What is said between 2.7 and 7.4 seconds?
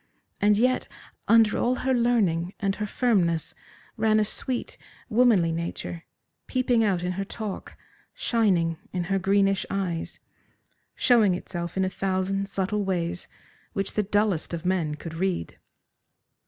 her firmness ran a sweet, womanly nature, peeping out in her